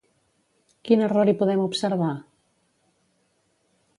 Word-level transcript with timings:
Quin 0.87 1.03
error 1.07 1.29
hi 1.33 1.35
podem 1.41 1.61
observar? 1.67 2.09